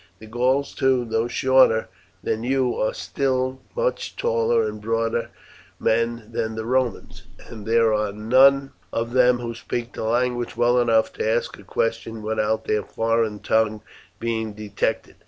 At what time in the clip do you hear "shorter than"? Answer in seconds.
1.27-2.41